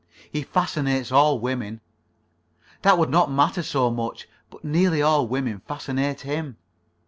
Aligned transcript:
He 0.31 0.41
fascinates 0.41 1.11
all 1.11 1.39
women. 1.39 1.79
That 2.81 2.97
would 2.97 3.11
not 3.11 3.31
matter 3.31 3.61
so 3.61 3.91
much, 3.91 4.27
but 4.49 4.63
nearly 4.65 5.03
all 5.03 5.27
women 5.27 5.59
fascinate 5.59 6.21
him. 6.21 6.57